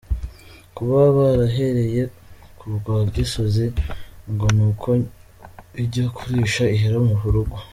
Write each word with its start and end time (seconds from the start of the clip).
Kuba 0.75 0.97
barahereye 1.17 2.01
ku 2.57 2.65
rwa 2.75 2.97
Gisozi 3.13 3.65
ngo 4.31 4.45
ni 4.55 4.63
uko 4.69 4.89
“ijya 5.83 6.05
kurisha 6.15 6.63
ihera 6.75 6.97
ku 7.19 7.27
rugo”. 7.35 7.57